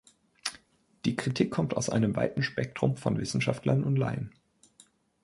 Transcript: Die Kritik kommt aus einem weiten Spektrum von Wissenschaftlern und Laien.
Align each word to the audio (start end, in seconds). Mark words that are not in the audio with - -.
Die 1.05 1.15
Kritik 1.15 1.51
kommt 1.51 1.77
aus 1.77 1.91
einem 1.91 2.15
weiten 2.15 2.41
Spektrum 2.41 2.97
von 2.97 3.19
Wissenschaftlern 3.19 3.83
und 3.83 3.97
Laien. 3.97 4.33